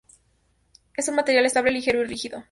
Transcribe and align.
Es 0.95 1.07
un 1.09 1.15
material 1.15 1.45
estable 1.45 1.69
ligero 1.69 2.01
y 2.01 2.05
rígido. 2.07 2.39